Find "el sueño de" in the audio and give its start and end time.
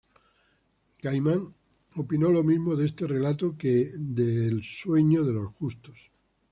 4.47-5.33